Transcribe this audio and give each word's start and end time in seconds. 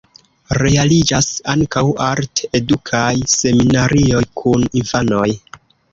Realiĝas 0.57 1.27
ankaŭ 1.53 1.83
art-edukaj 2.07 3.13
seminarioj 3.35 4.23
kun 4.43 4.67
infanoj. 4.83 5.29